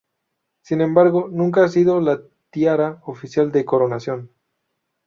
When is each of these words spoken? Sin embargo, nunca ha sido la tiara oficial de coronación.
Sin 0.63 0.81
embargo, 0.81 1.27
nunca 1.31 1.63
ha 1.63 1.67
sido 1.69 2.01
la 2.01 2.19
tiara 2.49 3.03
oficial 3.05 3.51
de 3.51 3.65
coronación. 3.65 4.31